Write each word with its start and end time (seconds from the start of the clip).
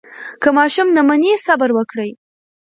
که 0.41 0.49
ماشوم 0.57 0.87
نه 0.95 1.01
مني، 1.07 1.33
صبر 1.45 1.69
وکړئ. 1.77 2.11